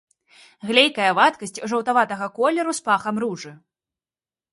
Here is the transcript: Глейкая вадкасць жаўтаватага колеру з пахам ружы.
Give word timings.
Глейкая 0.69 1.09
вадкасць 1.19 1.53
жаўтаватага 1.73 2.29
колеру 2.39 2.71
з 2.79 2.87
пахам 2.89 3.15
ружы. 3.25 3.51